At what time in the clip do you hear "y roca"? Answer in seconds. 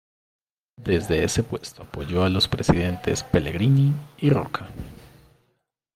4.17-4.67